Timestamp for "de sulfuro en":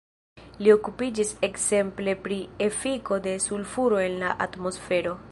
3.27-4.17